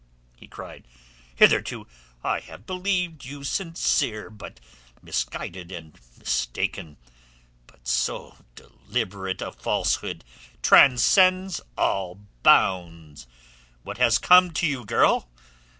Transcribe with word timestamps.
he 0.35 0.47
cried. 0.47 0.87
"Hitherto 1.35 1.85
I 2.23 2.39
have 2.39 2.65
believed 2.65 3.23
you 3.23 3.43
sincere 3.43 4.31
but 4.31 4.59
misguided 5.03 5.71
and 5.71 5.95
mistaken. 6.17 6.97
But 7.67 7.87
so 7.87 8.37
deliberate 8.55 9.43
a 9.43 9.51
falsehood 9.51 10.23
transcends 10.63 11.61
all 11.77 12.19
bounds. 12.41 13.27
What 13.83 13.99
has 13.99 14.17
come 14.17 14.49
to 14.53 14.65
you, 14.65 14.85
girl? 14.85 15.29